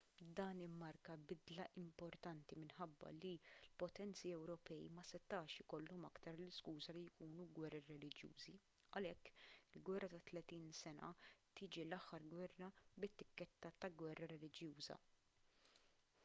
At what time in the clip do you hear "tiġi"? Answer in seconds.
11.61-11.85